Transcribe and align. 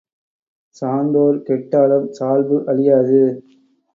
சான்றோர் 0.75 1.37
கெட்டாலும் 1.43 2.07
சால்பு 2.11 2.57
அழியாது. 2.67 3.21